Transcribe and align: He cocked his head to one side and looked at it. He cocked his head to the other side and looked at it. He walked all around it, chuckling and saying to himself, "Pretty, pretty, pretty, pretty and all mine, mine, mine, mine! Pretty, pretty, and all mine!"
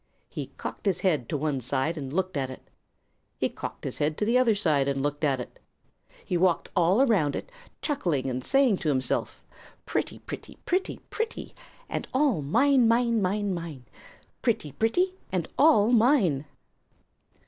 He 0.29 0.47
cocked 0.57 0.87
his 0.87 1.01
head 1.01 1.29
to 1.29 1.37
one 1.37 1.61
side 1.61 1.95
and 1.95 2.11
looked 2.11 2.35
at 2.35 2.49
it. 2.49 2.67
He 3.37 3.49
cocked 3.49 3.83
his 3.83 3.99
head 3.99 4.17
to 4.17 4.25
the 4.25 4.35
other 4.35 4.55
side 4.55 4.87
and 4.87 4.99
looked 5.03 5.23
at 5.23 5.39
it. 5.39 5.59
He 6.25 6.37
walked 6.37 6.71
all 6.75 7.03
around 7.03 7.35
it, 7.35 7.51
chuckling 7.83 8.27
and 8.27 8.43
saying 8.43 8.77
to 8.77 8.89
himself, 8.89 9.43
"Pretty, 9.85 10.17
pretty, 10.17 10.57
pretty, 10.65 11.01
pretty 11.11 11.53
and 11.87 12.07
all 12.15 12.41
mine, 12.41 12.87
mine, 12.87 13.21
mine, 13.21 13.53
mine! 13.53 13.85
Pretty, 14.41 14.71
pretty, 14.71 15.13
and 15.31 15.47
all 15.55 15.91
mine!" 15.91 16.45